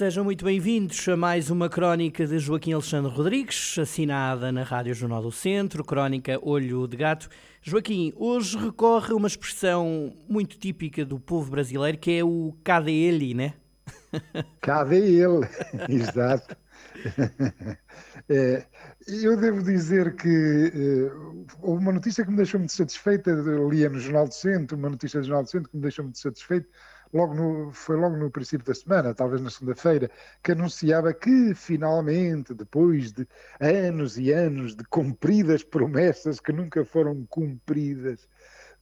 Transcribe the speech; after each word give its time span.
Sejam 0.00 0.24
muito 0.24 0.46
bem-vindos 0.46 1.06
a 1.10 1.14
mais 1.14 1.50
uma 1.50 1.68
crónica 1.68 2.26
de 2.26 2.38
Joaquim 2.38 2.72
Alexandre 2.72 3.12
Rodrigues, 3.12 3.76
assinada 3.78 4.50
na 4.50 4.62
Rádio 4.62 4.94
Jornal 4.94 5.20
do 5.20 5.30
Centro, 5.30 5.84
crónica 5.84 6.38
Olho 6.40 6.88
de 6.88 6.96
Gato. 6.96 7.28
Joaquim, 7.60 8.10
hoje 8.16 8.56
recorre 8.56 9.12
a 9.12 9.14
uma 9.14 9.28
expressão 9.28 10.16
muito 10.26 10.56
típica 10.56 11.04
do 11.04 11.20
povo 11.20 11.50
brasileiro 11.50 11.98
que 11.98 12.12
é 12.12 12.24
o 12.24 12.56
cadê 12.64 12.92
ele, 12.92 13.34
né? 13.34 13.52
Cadê 14.62 15.20
ele? 15.20 15.46
Exato. 15.86 16.56
É, 18.28 18.64
eu 19.08 19.36
devo 19.36 19.60
dizer 19.60 20.14
que 20.14 20.28
uh, 20.28 21.46
houve 21.62 21.82
uma 21.82 21.92
notícia 21.92 22.24
que 22.24 22.30
me 22.30 22.36
deixou 22.36 22.60
muito 22.60 22.72
satisfeita, 22.72 23.30
eu 23.30 23.68
lia 23.68 23.88
no 23.88 23.98
Jornal 23.98 24.28
do 24.28 24.34
Centro, 24.34 24.76
uma 24.76 24.88
notícia 24.88 25.18
do 25.20 25.26
Jornal 25.26 25.42
do 25.42 25.50
Centro 25.50 25.68
que 25.68 25.76
me 25.76 25.82
deixou 25.82 26.04
muito 26.04 26.18
satisfeito, 26.18 26.68
logo 27.12 27.34
no, 27.34 27.72
foi 27.72 27.96
logo 27.96 28.16
no 28.16 28.30
princípio 28.30 28.66
da 28.66 28.74
semana, 28.74 29.14
talvez 29.14 29.40
na 29.40 29.50
segunda-feira, 29.50 30.10
que 30.42 30.52
anunciava 30.52 31.12
que 31.12 31.54
finalmente, 31.54 32.54
depois 32.54 33.12
de 33.12 33.26
anos 33.60 34.16
e 34.18 34.32
anos 34.32 34.74
de 34.74 34.84
cumpridas 34.84 35.62
promessas 35.62 36.40
que 36.40 36.52
nunca 36.52 36.84
foram 36.84 37.26
cumpridas, 37.26 38.28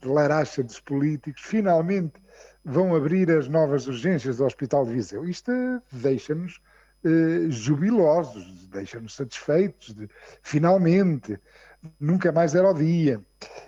de 0.00 0.08
laracha 0.08 0.62
dos 0.62 0.80
políticos, 0.80 1.42
finalmente 1.42 2.20
vão 2.64 2.94
abrir 2.94 3.30
as 3.30 3.48
novas 3.48 3.86
urgências 3.86 4.36
do 4.36 4.44
Hospital 4.44 4.86
de 4.86 4.92
Viseu. 4.92 5.24
Isto 5.24 5.52
deixa-nos 5.90 6.60
eh, 7.04 7.46
jubilosos, 7.48 8.68
deixa-nos 8.68 9.14
satisfeitos, 9.14 9.94
de, 9.94 10.08
finalmente, 10.42 11.38
nunca 11.98 12.30
mais 12.30 12.54
era 12.54 12.70
o 12.70 12.74
dia. 12.74 13.20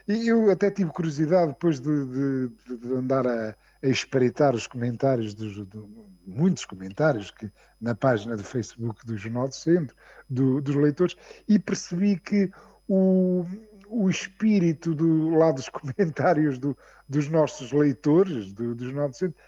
E 0.07 0.29
eu 0.29 0.51
até 0.51 0.71
tive 0.71 0.91
curiosidade 0.91 1.53
depois 1.53 1.81
de, 1.81 2.07
de, 2.07 2.77
de 2.77 2.95
andar 2.95 3.27
a 3.27 3.55
a 3.83 3.87
espreitar 3.87 4.55
os 4.55 4.67
comentários, 4.67 5.35
dos, 5.35 5.55
de, 5.67 5.79
muitos 6.27 6.65
comentários 6.65 7.31
que 7.31 7.51
na 7.81 7.95
página 7.95 8.37
do 8.37 8.45
Facebook 8.45 9.05
do 9.07 9.17
Jornal 9.17 9.49
do 9.49 9.55
Centro, 9.55 9.97
do, 10.29 10.61
dos 10.61 10.77
leitores, 10.77 11.17
e 11.49 11.59
percebi 11.59 12.19
que 12.19 12.51
o, 12.87 13.47
o 13.89 14.11
espírito 14.11 14.95
do 14.95 15.31
lado 15.31 15.57
dos 15.57 15.69
comentários 15.71 16.59
do, 16.59 16.77
dos 17.09 17.29
nossos 17.29 17.73
leitores 17.73 18.53
do, 18.53 18.75
do 18.75 18.85
Jornal 18.85 19.09
do 19.09 19.17
Centro 19.17 19.39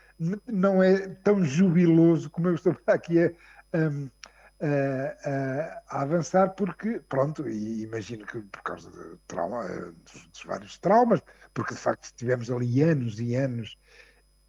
não 0.47 0.83
é 0.83 1.09
tão 1.09 1.45
jubiloso 1.45 2.31
como 2.31 2.49
eu 2.49 2.55
estou 2.55 2.77
aqui 2.87 3.19
a, 3.21 3.33
um, 3.75 4.09
a, 4.61 5.83
a, 5.89 6.03
avançar, 6.03 6.51
porque, 6.51 7.01
pronto, 7.09 7.49
e 7.49 7.83
imagino 7.83 8.25
que 8.25 8.41
por 8.41 8.63
causa 8.63 8.91
de 8.91 9.19
trauma, 9.27 9.65
dos, 9.67 10.27
dos 10.29 10.45
vários 10.45 10.79
traumas, 10.79 11.21
porque 11.53 11.75
de 11.75 11.81
facto 11.81 12.15
tivemos 12.15 12.51
ali 12.51 12.83
anos 12.83 13.19
e 13.21 13.35
anos 13.35 13.77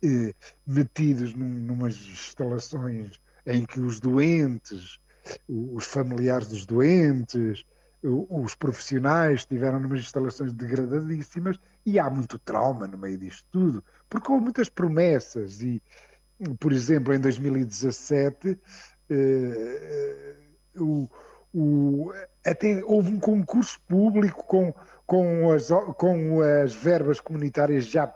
eh, 0.04 0.34
metidos 0.68 1.34
num, 1.34 1.48
numas 1.48 1.96
instalações 1.96 3.20
em 3.46 3.66
que 3.66 3.80
os 3.80 4.00
doentes, 4.00 5.00
os 5.48 5.86
familiares 5.86 6.48
dos 6.48 6.66
doentes, 6.66 7.64
os 8.04 8.54
profissionais 8.54 9.42
estiveram 9.42 9.80
numas 9.80 10.02
instalações 10.02 10.52
degradadíssimas 10.52 11.58
e 11.86 11.98
há 11.98 12.10
muito 12.10 12.38
trauma 12.38 12.86
no 12.86 12.98
meio 12.98 13.18
disto 13.18 13.46
tudo, 13.50 13.84
porque 14.10 14.30
houve 14.30 14.44
muitas 14.44 14.68
promessas 14.68 15.62
e, 15.62 15.82
por 16.60 16.74
exemplo, 16.74 17.14
em 17.14 17.20
2017 17.20 18.60
eh, 19.10 20.36
o, 20.78 21.08
o, 21.54 22.12
até 22.46 22.84
houve 22.84 23.10
um 23.10 23.20
concurso 23.20 23.80
público 23.88 24.44
com, 24.44 24.74
com, 25.06 25.52
as, 25.52 25.70
com 25.98 26.42
as 26.42 26.74
verbas 26.74 27.22
comunitárias 27.22 27.86
já 27.86 28.14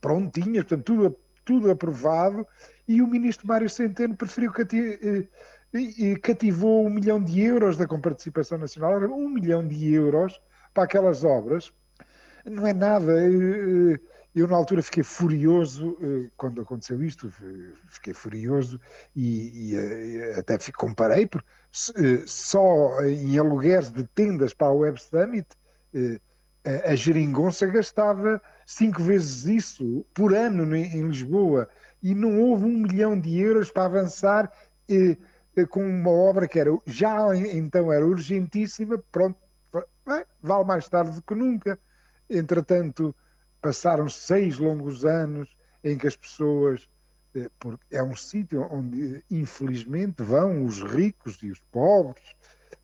prontinhas, 0.00 0.64
portanto, 0.64 0.84
tudo, 0.84 1.16
tudo 1.44 1.70
aprovado, 1.70 2.46
e 2.86 3.00
o 3.00 3.06
ministro 3.06 3.46
Mário 3.46 3.68
Centeno 3.68 4.16
preferiu 4.16 4.52
cati 4.52 5.28
eh, 5.74 6.16
cativou 6.22 6.86
um 6.86 6.90
milhão 6.90 7.22
de 7.22 7.40
euros 7.40 7.76
da 7.76 7.86
comparticipação 7.86 8.58
nacional, 8.58 8.98
um 9.10 9.28
milhão 9.28 9.66
de 9.66 9.94
euros 9.94 10.40
para 10.74 10.84
aquelas 10.84 11.24
obras. 11.24 11.72
Não 12.44 12.66
é 12.66 12.74
nada. 12.74 13.12
Eh, 13.12 13.98
eu, 14.34 14.48
na 14.48 14.56
altura, 14.56 14.82
fiquei 14.82 15.02
furioso 15.02 15.96
eh, 16.02 16.30
quando 16.36 16.60
aconteceu 16.60 17.02
isto, 17.02 17.32
fiquei 17.88 18.14
furioso 18.14 18.80
e, 19.14 19.72
e 19.72 20.32
até 20.38 20.58
comparei, 20.72 21.26
porque 21.26 21.46
só 22.26 23.02
em 23.04 23.38
aluguéis 23.38 23.90
de 23.90 24.04
tendas 24.08 24.52
para 24.52 24.68
a 24.68 24.72
Web 24.72 25.00
Summit, 25.00 25.48
a 26.64 26.94
geringonça 26.94 27.66
gastava 27.66 28.40
cinco 28.64 29.02
vezes 29.02 29.44
isso 29.46 30.06
por 30.14 30.34
ano 30.34 30.74
em 30.76 31.08
Lisboa 31.08 31.68
e 32.02 32.14
não 32.14 32.40
houve 32.40 32.64
um 32.64 32.78
milhão 32.78 33.18
de 33.18 33.38
euros 33.38 33.70
para 33.70 33.86
avançar 33.86 34.52
eh, 34.88 35.16
com 35.68 35.84
uma 35.84 36.10
obra 36.10 36.48
que 36.48 36.58
era 36.58 36.70
já 36.86 37.36
então 37.36 37.92
era 37.92 38.06
urgentíssima, 38.06 38.98
pronto, 39.10 39.38
bem, 40.06 40.24
vale 40.42 40.64
mais 40.64 40.88
tarde 40.88 41.12
do 41.12 41.22
que 41.22 41.34
nunca. 41.34 41.78
Entretanto, 42.28 43.14
passaram 43.60 44.08
seis 44.08 44.58
longos 44.58 45.04
anos 45.04 45.54
em 45.84 45.96
que 45.96 46.06
as 46.06 46.16
pessoas, 46.16 46.88
eh, 47.34 47.50
é 47.90 48.02
um 48.02 48.16
sítio 48.16 48.66
onde 48.70 49.22
infelizmente 49.30 50.22
vão 50.22 50.64
os 50.64 50.82
ricos 50.82 51.38
e 51.42 51.50
os 51.50 51.60
pobres 51.70 52.24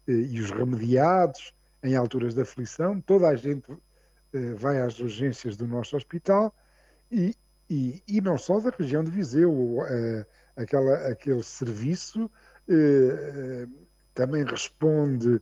eh, 0.07 0.13
e 0.13 0.41
os 0.41 0.51
remediados 0.51 1.55
em 1.83 1.95
alturas 1.95 2.35
de 2.35 2.43
aflição, 2.43 3.01
toda 3.01 3.29
a 3.29 3.37
gente 3.37 3.71
eh, 4.33 4.55
vai 4.55 4.81
às 4.81 4.99
urgências 4.99 5.57
do 5.57 5.67
nosso 5.67 5.97
hospital 5.97 6.55
e, 7.11 7.35
e, 7.71 8.03
e 8.07 8.21
não 8.21 8.37
só 8.37 8.61
da 8.61 8.71
região 8.71 9.03
de 9.05 9.11
Viseu, 9.11 9.79
eh, 9.87 10.27
aquela, 10.57 11.09
aquele 11.09 11.43
serviço 11.43 12.31
eh, 12.69 13.67
também 14.15 14.45
responde 14.45 15.41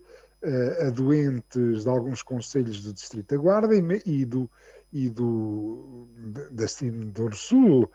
a 0.86 0.90
doentes 0.90 1.82
de 1.82 1.88
alguns 1.88 2.22
conselhos 2.22 2.84
do 2.84 2.92
Distrito 2.92 3.34
da 3.34 3.40
Guarda 3.40 3.74
e, 4.04 4.24
do, 4.24 4.48
e 4.92 5.08
do, 5.08 6.06
da 6.52 6.68
Cimo 6.68 7.10
Sul, 7.32 7.90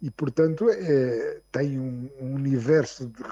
e 0.00 0.10
portanto 0.10 0.70
é, 0.70 1.40
tem 1.50 1.78
um, 1.78 2.08
um 2.20 2.34
universo 2.34 3.06
de, 3.06 3.22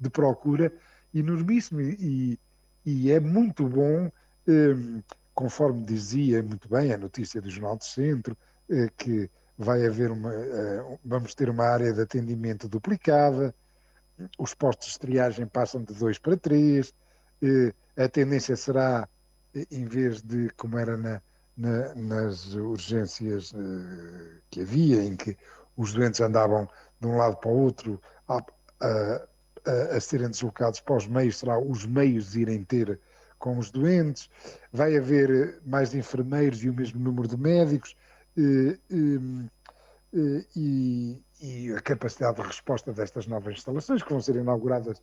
de, 0.00 0.10
procura 0.10 0.72
enormíssimo 1.14 1.80
e, 1.80 2.38
e 2.84 3.10
é 3.10 3.20
muito 3.20 3.68
bom 3.68 4.10
conforme 5.40 5.84
dizia 5.84 6.42
muito 6.42 6.68
bem 6.68 6.92
a 6.92 6.98
notícia 6.98 7.40
do 7.40 7.48
Jornal 7.48 7.76
do 7.76 7.84
Centro, 7.84 8.36
eh, 8.68 8.90
que 8.94 9.30
vai 9.56 9.86
haver 9.86 10.10
uma, 10.10 10.34
eh, 10.34 10.98
vamos 11.02 11.34
ter 11.34 11.48
uma 11.48 11.64
área 11.64 11.94
de 11.94 12.02
atendimento 12.02 12.68
duplicada, 12.68 13.54
os 14.38 14.52
postos 14.52 14.92
de 14.92 14.98
triagem 14.98 15.46
passam 15.46 15.82
de 15.82 15.94
dois 15.94 16.18
para 16.18 16.36
três, 16.36 16.92
eh, 17.42 17.72
a 17.96 18.06
tendência 18.06 18.54
será, 18.54 19.08
em 19.70 19.86
vez 19.86 20.20
de 20.20 20.50
como 20.58 20.78
era 20.78 20.94
na, 20.96 21.22
na, 21.56 21.94
nas 21.94 22.54
urgências 22.54 23.52
que 24.50 24.60
havia, 24.60 25.02
em 25.02 25.16
que 25.16 25.38
os 25.74 25.94
doentes 25.94 26.20
andavam 26.20 26.68
de 27.00 27.06
um 27.06 27.16
lado 27.16 27.36
para 27.38 27.50
o 27.50 27.58
outro 27.58 28.00
a, 28.28 28.44
a, 28.80 29.28
a, 29.66 29.96
a 29.96 30.00
serem 30.00 30.28
deslocados 30.28 30.80
para 30.80 30.96
os 30.96 31.06
meios, 31.06 31.38
será 31.38 31.58
os 31.58 31.86
meios 31.86 32.36
irem 32.36 32.64
ter 32.64 32.98
com 33.40 33.58
os 33.58 33.70
doentes, 33.70 34.30
vai 34.70 34.96
haver 34.96 35.30
eh, 35.30 35.58
mais 35.64 35.94
enfermeiros 35.94 36.62
e 36.62 36.68
o 36.68 36.74
mesmo 36.74 37.00
número 37.00 37.26
de 37.26 37.36
médicos, 37.38 37.96
eh, 38.36 38.78
eh, 40.12 40.44
e, 40.54 41.22
e, 41.40 41.72
a 41.72 41.80
capacidade 41.80 42.36
de 42.36 42.42
resposta 42.42 42.92
destas 42.92 43.26
novas 43.26 43.54
instalações 43.54 44.02
que 44.02 44.10
vão 44.10 44.20
ser 44.20 44.36
inauguradas. 44.36 45.00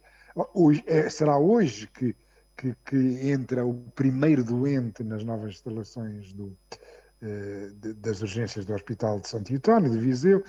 Hoje, 0.53 0.83
será 1.09 1.37
hoje 1.37 1.87
que, 1.87 2.15
que, 2.57 2.75
que, 2.85 3.31
entra 3.31 3.65
o 3.65 3.73
primeiro 3.95 4.43
doente 4.43 5.03
nas 5.03 5.23
novas 5.23 5.51
instalações 5.51 6.33
do, 6.33 6.55
das 7.95 8.21
urgências 8.21 8.65
do 8.65 8.73
Hospital 8.73 9.21
de 9.21 9.29
Santo 9.29 9.55
António, 9.55 9.91
de 9.91 9.97
Viseu, 9.97 10.43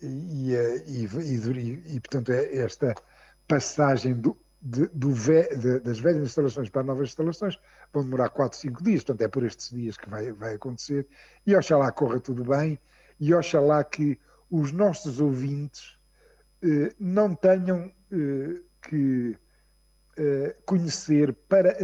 e, 0.00 0.52
e, 0.86 1.04
e, 1.06 1.96
e, 1.96 2.00
portanto 2.00 2.30
é 2.30 2.56
esta 2.56 2.94
passagem 3.46 4.14
do, 4.14 4.36
de, 4.60 4.88
ve, 5.12 5.48
de, 5.56 5.80
das 5.80 5.98
velhas 5.98 6.22
instalações 6.22 6.68
para 6.68 6.82
novas 6.82 7.08
instalações. 7.08 7.58
Vão 7.92 8.04
demorar 8.04 8.28
4, 8.30 8.58
5 8.58 8.82
dias, 8.82 9.02
portanto 9.02 9.22
é 9.26 9.28
por 9.28 9.44
estes 9.44 9.70
dias 9.70 9.96
que 9.96 10.08
vai, 10.08 10.32
vai 10.32 10.54
acontecer, 10.54 11.06
e 11.46 11.54
oxalá 11.56 11.90
corra 11.92 12.20
tudo 12.20 12.44
bem, 12.44 12.78
e 13.18 13.34
oxalá 13.34 13.82
que 13.82 14.18
os 14.50 14.72
nossos 14.72 15.20
ouvintes 15.20 15.98
eh, 16.62 16.94
não 16.98 17.34
tenham 17.34 17.92
eh, 18.12 18.60
que 18.82 19.36
conhecer 20.66 21.32
para 21.48 21.76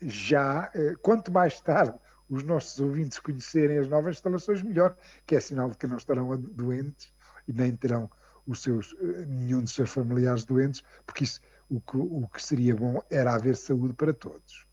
já, 0.00 0.70
quanto 1.02 1.32
mais 1.32 1.60
tarde 1.60 1.98
os 2.30 2.44
nossos 2.44 2.78
ouvintes 2.78 3.18
conhecerem 3.18 3.76
as 3.76 3.88
novas 3.88 4.14
instalações, 4.14 4.62
melhor, 4.62 4.96
que 5.26 5.34
é 5.34 5.40
sinal 5.40 5.68
de 5.68 5.76
que 5.76 5.88
não 5.88 5.96
estarão 5.96 6.36
doentes 6.36 7.12
e 7.46 7.52
nem 7.52 7.74
terão 7.76 8.10
os 8.46 8.62
seus, 8.62 8.94
nenhum 9.26 9.62
dos 9.62 9.74
seus 9.74 9.90
familiares 9.90 10.44
doentes, 10.44 10.82
porque 11.06 11.24
isso, 11.24 11.40
o, 11.70 11.80
que, 11.80 11.96
o 11.96 12.28
que 12.32 12.42
seria 12.42 12.74
bom 12.74 13.00
era 13.10 13.34
haver 13.34 13.56
saúde 13.56 13.94
para 13.94 14.12
todos. 14.12 14.66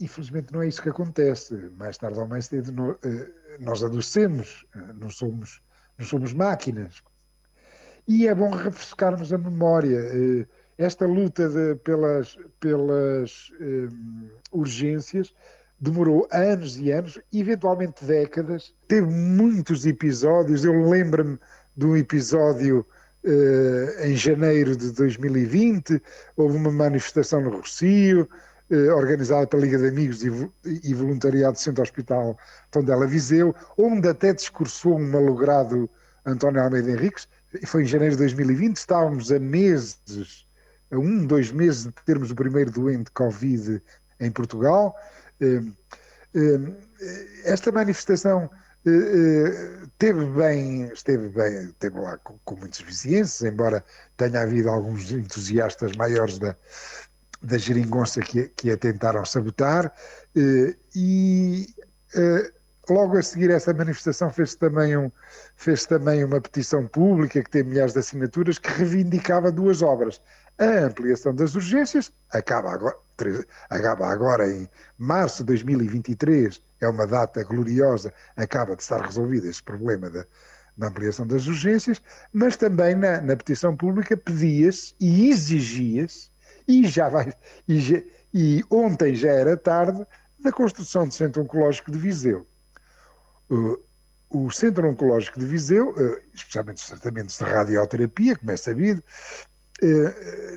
Infelizmente 0.00 0.52
não 0.52 0.62
é 0.62 0.68
isso 0.68 0.82
que 0.82 0.88
acontece. 0.88 1.54
Mais 1.76 1.96
tarde 1.98 2.18
ou 2.18 2.26
mais 2.26 2.46
cedo 2.46 2.98
nós 3.60 3.82
adoecemos, 3.82 4.66
não 4.94 5.10
somos, 5.10 5.60
não 5.96 6.06
somos 6.06 6.32
máquinas. 6.32 7.02
E 8.06 8.26
é 8.26 8.34
bom 8.34 8.50
refrescarmos 8.50 9.32
a 9.32 9.38
memória. 9.38 10.00
Esta 10.76 11.06
luta 11.06 11.48
de, 11.48 11.74
pelas, 11.76 12.38
pelas 12.60 13.50
um, 13.60 14.30
urgências 14.52 15.34
demorou 15.80 16.28
anos 16.32 16.76
e 16.76 16.90
anos, 16.90 17.20
eventualmente 17.32 18.04
décadas, 18.04 18.74
teve 18.86 19.06
muitos 19.06 19.86
episódios. 19.86 20.64
Eu 20.64 20.88
lembro-me 20.88 21.38
de 21.76 21.86
um 21.86 21.96
episódio 21.96 22.84
uh, 23.24 24.04
em 24.04 24.16
janeiro 24.16 24.76
de 24.76 24.90
2020, 24.92 26.02
houve 26.36 26.56
uma 26.56 26.72
manifestação 26.72 27.40
no 27.40 27.50
Rocio, 27.50 28.28
uh, 28.70 28.94
organizada 28.94 29.46
pela 29.46 29.62
Liga 29.62 29.78
de 29.78 29.88
Amigos 29.88 30.24
e, 30.24 30.50
e 30.64 30.94
Voluntariado 30.94 31.52
do 31.52 31.58
Centro 31.58 31.82
Hospital 31.82 32.36
Tondela 32.70 33.06
Viseu, 33.06 33.54
onde 33.76 34.08
até 34.08 34.32
discursou 34.32 34.98
um 34.98 35.10
malogrado 35.10 35.88
António 36.26 36.62
Almeida 36.62 36.90
Henriques, 36.90 37.28
foi 37.64 37.82
em 37.82 37.86
janeiro 37.86 38.14
de 38.14 38.18
2020, 38.18 38.76
estávamos 38.76 39.32
a 39.32 39.38
meses, 39.38 40.46
a 40.90 40.98
um, 40.98 41.24
dois 41.24 41.50
meses 41.50 41.84
de 41.84 41.92
termos 42.04 42.30
o 42.30 42.34
primeiro 42.34 42.70
doente 42.70 43.10
Covid 43.12 43.80
em 44.20 44.30
Portugal, 44.30 44.94
esta 47.44 47.72
manifestação 47.72 48.50
eh, 48.86 48.90
eh, 48.90 49.86
teve 49.98 50.24
bem, 50.26 50.84
esteve 50.92 51.28
bem, 51.28 51.64
esteve 51.64 51.98
lá 51.98 52.16
com, 52.18 52.38
com 52.44 52.56
muitos 52.56 52.80
vizinhenses, 52.80 53.42
embora 53.42 53.84
tenha 54.16 54.40
havido 54.42 54.70
alguns 54.70 55.10
entusiastas 55.10 55.96
maiores 55.96 56.38
da, 56.38 56.56
da 57.42 57.58
geringonça 57.58 58.20
que, 58.20 58.48
que 58.48 58.70
a 58.70 58.76
tentaram 58.76 59.24
sabotar, 59.24 59.92
eh, 60.36 60.74
e 60.94 61.66
logo 62.88 63.18
a 63.18 63.22
seguir 63.22 63.50
essa 63.50 63.74
manifestação 63.74 64.30
fez 64.32 64.54
também, 64.54 64.96
um, 64.96 65.10
fez 65.56 65.84
também 65.84 66.24
uma 66.24 66.40
petição 66.40 66.86
pública 66.86 67.42
que 67.42 67.50
tem 67.50 67.62
milhares 67.64 67.92
de 67.92 67.98
assinaturas 67.98 68.58
que 68.58 68.70
reivindicava 68.70 69.52
duas 69.52 69.82
obras. 69.82 70.20
A 70.58 70.86
ampliação 70.86 71.34
das 71.34 71.54
urgências 71.54 72.10
acaba 72.30 72.72
agora, 72.72 72.96
acaba 73.70 74.08
agora 74.08 74.50
em 74.50 74.68
março 74.98 75.38
de 75.42 75.48
2023, 75.48 76.62
é 76.80 76.88
uma 76.88 77.06
data 77.06 77.42
gloriosa, 77.42 78.12
acaba 78.36 78.76
de 78.76 78.82
estar 78.82 79.00
resolvido 79.00 79.48
este 79.48 79.62
problema 79.62 80.08
da, 80.10 80.24
da 80.76 80.88
ampliação 80.88 81.26
das 81.26 81.46
urgências, 81.46 82.00
mas 82.32 82.56
também 82.56 82.94
na, 82.94 83.20
na 83.20 83.36
petição 83.36 83.76
pública 83.76 84.16
pedia-se 84.16 84.94
e 85.00 85.30
exigia-se, 85.30 86.30
e 86.66 86.86
já 86.86 87.08
vai, 87.08 87.32
e, 87.66 87.80
já, 87.80 88.00
e 88.32 88.64
ontem 88.70 89.14
já 89.14 89.30
era 89.30 89.56
tarde, 89.56 90.06
da 90.38 90.52
construção 90.52 91.08
do 91.08 91.14
Centro 91.14 91.42
Oncológico 91.42 91.90
de 91.90 91.98
Viseu. 91.98 92.46
Uh, 93.50 93.78
o 94.30 94.50
Centro 94.50 94.88
Oncológico 94.88 95.40
de 95.40 95.46
Viseu, 95.46 95.90
uh, 95.90 96.20
especialmente 96.32 96.76
os 96.76 96.86
tratamentos 96.86 97.38
de 97.38 97.44
radioterapia, 97.44 98.36
como 98.36 98.52
é 98.52 98.56
sabido, 98.56 99.02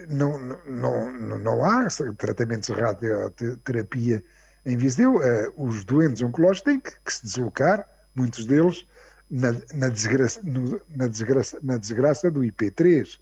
não, 0.10 0.38
não, 0.66 1.40
não 1.40 1.64
há 1.64 1.88
tratamentos 2.18 2.68
de 2.68 2.82
radioterapia 2.82 4.24
em 4.66 4.78
Viseu. 4.78 5.22
Eh, 5.22 5.52
os 5.56 5.84
doentes 5.84 6.22
oncológicos 6.22 6.62
têm 6.62 6.80
que, 6.80 6.92
que 7.04 7.14
se 7.14 7.24
deslocar, 7.24 7.88
muitos 8.16 8.46
deles, 8.46 8.86
na, 9.30 9.54
na, 9.74 9.90
desgraça, 9.90 10.42
no, 10.44 10.82
na, 10.90 11.08
desgraça, 11.08 11.60
na 11.62 11.78
desgraça 11.78 12.32
do 12.32 12.42
IP3, 12.42 13.20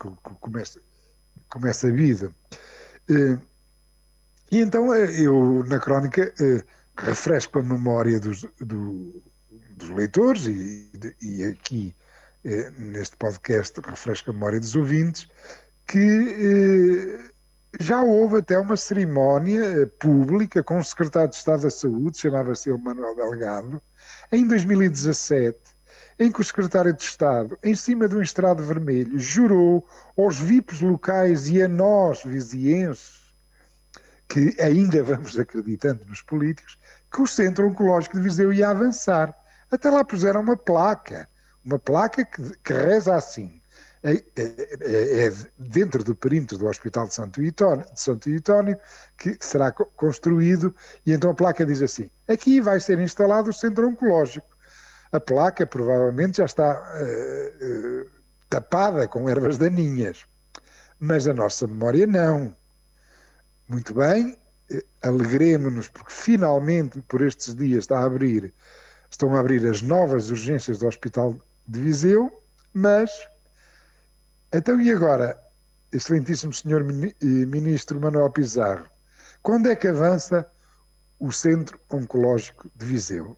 que, 0.00 0.08
que 0.08 0.34
começa, 0.40 0.80
começa 1.48 1.88
a 1.88 1.92
vida. 1.92 2.32
Eh, 3.08 3.38
e 4.50 4.60
então 4.60 4.94
eu, 4.94 5.64
na 5.66 5.80
crónica, 5.80 6.32
refresco 6.96 7.58
a 7.58 7.62
memória 7.62 8.20
dos, 8.20 8.46
do, 8.60 9.22
dos 9.70 9.90
leitores 9.90 10.46
e, 10.46 10.90
e 11.20 11.44
aqui 11.44 11.94
eh, 12.44 12.70
neste 12.78 13.16
podcast 13.16 13.80
Refresca 13.80 14.30
a 14.30 14.34
Memória 14.34 14.60
dos 14.60 14.76
Ouvintes, 14.76 15.28
que 15.86 15.98
eh, 15.98 17.30
já 17.80 18.02
houve 18.02 18.38
até 18.38 18.58
uma 18.58 18.76
cerimónia 18.76 19.60
eh, 19.62 19.86
pública 19.86 20.62
com 20.62 20.78
o 20.78 20.84
secretário 20.84 21.30
de 21.30 21.36
Estado 21.36 21.62
da 21.62 21.70
Saúde, 21.70 22.18
chamava-se 22.18 22.70
Manuel 22.70 23.16
Delgado, 23.16 23.82
em 24.30 24.46
2017, 24.46 25.58
em 26.18 26.30
que 26.30 26.40
o 26.40 26.44
secretário 26.44 26.92
de 26.92 27.02
Estado, 27.02 27.58
em 27.62 27.74
cima 27.74 28.06
de 28.06 28.16
um 28.16 28.22
estrado 28.22 28.62
vermelho, 28.62 29.18
jurou 29.18 29.86
aos 30.16 30.38
VIPs 30.38 30.80
locais 30.80 31.48
e 31.48 31.62
a 31.62 31.68
nós, 31.68 32.22
vizienses, 32.24 33.24
que 34.28 34.54
ainda 34.60 35.02
vamos 35.02 35.38
acreditando 35.38 36.04
nos 36.06 36.20
políticos, 36.20 36.78
que 37.10 37.22
o 37.22 37.26
Centro 37.26 37.66
Oncológico 37.66 38.16
de 38.16 38.22
Viseu 38.22 38.52
ia 38.52 38.68
avançar. 38.68 39.34
Até 39.70 39.90
lá 39.90 40.04
puseram 40.04 40.40
uma 40.40 40.56
placa 40.56 41.28
uma 41.64 41.78
placa 41.78 42.24
que, 42.24 42.42
que 42.58 42.72
reza 42.72 43.14
assim. 43.14 43.60
É, 44.02 44.12
é, 44.12 44.22
é, 44.82 45.26
é, 45.28 45.32
dentro 45.58 46.04
do 46.04 46.14
perímetro 46.14 46.58
do 46.58 46.66
Hospital 46.66 47.08
de 47.08 47.14
Santo 47.14 47.42
Itónio, 47.42 47.86
de 47.90 47.98
Santo 47.98 48.28
Itónio 48.28 48.78
que 49.16 49.34
será 49.40 49.72
construído, 49.72 50.76
e 51.06 51.12
então 51.14 51.30
a 51.30 51.34
placa 51.34 51.64
diz 51.64 51.80
assim: 51.80 52.10
aqui 52.28 52.60
vai 52.60 52.80
ser 52.80 52.98
instalado 52.98 53.48
o 53.48 53.52
centro 53.52 53.88
oncológico. 53.88 54.46
A 55.10 55.18
placa 55.18 55.66
provavelmente 55.66 56.36
já 56.36 56.44
está 56.44 56.82
uh, 56.82 57.64
uh, 57.64 58.10
tapada 58.50 59.08
com 59.08 59.26
ervas 59.26 59.56
daninhas, 59.56 60.26
mas 61.00 61.26
a 61.26 61.32
nossa 61.32 61.66
memória 61.66 62.06
não. 62.06 62.54
Muito 63.66 63.94
bem, 63.94 64.36
uh, 64.70 64.82
alegremos-nos 65.00 65.88
porque 65.88 66.12
finalmente 66.12 67.00
por 67.08 67.22
estes 67.22 67.54
dias 67.54 67.84
está 67.84 68.00
a 68.00 68.04
abrir, 68.04 68.52
estão 69.08 69.34
a 69.34 69.40
abrir 69.40 69.66
as 69.66 69.80
novas 69.80 70.28
urgências 70.28 70.80
do 70.80 70.86
Hospital 70.88 71.40
de 71.66 71.80
Viseu, 71.80 72.30
mas 72.72 73.10
então 74.52 74.80
e 74.80 74.90
agora, 74.90 75.36
excelentíssimo 75.92 76.52
senhor 76.52 76.84
ministro 76.84 78.00
Manuel 78.00 78.30
Pizarro, 78.30 78.86
quando 79.42 79.68
é 79.68 79.74
que 79.74 79.88
avança 79.88 80.48
o 81.18 81.32
Centro 81.32 81.80
Oncológico 81.90 82.70
de 82.76 82.86
Viseu? 82.86 83.36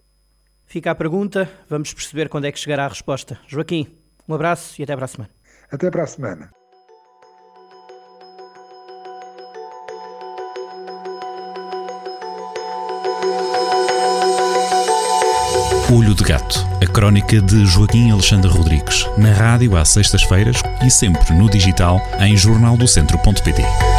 Fica 0.67 0.91
a 0.91 0.95
pergunta, 0.95 1.49
vamos 1.69 1.95
perceber 1.95 2.29
quando 2.29 2.45
é 2.45 2.53
que 2.53 2.59
chegará 2.59 2.85
a 2.85 2.89
resposta. 2.89 3.41
Joaquim, 3.47 3.97
um 4.29 4.35
abraço 4.35 4.81
e 4.81 4.85
até 4.85 4.95
para 4.95 5.05
a 5.05 5.09
semana. 5.09 5.31
Até 5.71 5.91
para 5.91 6.03
a 6.03 6.07
semana. 6.07 6.51
Olho 15.93 16.17
de 16.17 16.25
Gato, 16.25 16.67
a 16.83 16.87
crónica 16.87 17.41
de 17.41 17.65
Joaquim 17.65 18.11
Alexandre 18.11 18.51
Rodrigues, 18.51 19.07
na 19.17 19.33
rádio 19.33 19.77
às 19.77 19.89
sextas-feiras 19.91 20.61
e 20.85 20.91
sempre 20.91 21.33
no 21.33 21.49
digital 21.49 22.01
em 22.19 22.37
jornaldocentro.pt. 22.37 23.96